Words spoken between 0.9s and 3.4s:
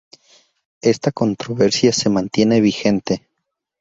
controversia se mantiene vigente.